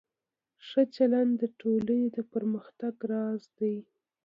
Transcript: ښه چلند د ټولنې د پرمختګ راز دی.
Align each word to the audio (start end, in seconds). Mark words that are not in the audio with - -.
ښه 0.67 0.81
چلند 0.95 1.31
د 1.41 1.43
ټولنې 1.59 2.01
د 2.15 2.17
پرمختګ 2.33 2.93
راز 3.11 3.43
دی. 3.57 3.75